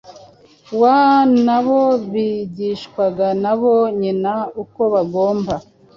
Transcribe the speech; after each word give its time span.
wa 0.81 0.99
na 1.45 1.57
bo 1.65 1.81
bigishwaga 2.11 3.27
na 3.43 3.53
ba 3.61 3.73
nyina 3.99 4.33
uko 4.61 4.81
bagomba 4.93 5.53